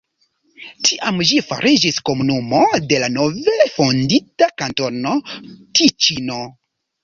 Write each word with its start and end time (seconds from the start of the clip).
Tiam 0.87 1.21
ĝi 1.31 1.37
fariĝis 1.49 1.99
komunumo 2.11 2.63
de 2.93 3.03
la 3.05 3.11
nove 3.19 3.69
fondita 3.77 4.51
Kantono 4.65 5.17
Tiĉino. 5.39 6.45